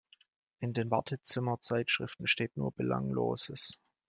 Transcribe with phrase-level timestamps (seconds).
[0.61, 3.77] In den Wartezimmer-Zeitschriften steht nur Belangloses.